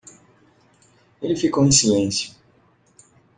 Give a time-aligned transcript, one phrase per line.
[1.21, 2.33] Ele ficou em silêncio